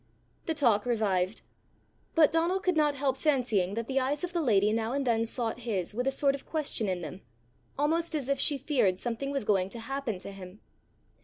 [0.47, 1.43] The talk revived.
[2.15, 5.27] But Donal could not help fancying that the eyes of the lady now and then
[5.27, 7.21] sought his with a sort of question in them
[7.77, 10.59] almost as if she feared something was going to happen to him.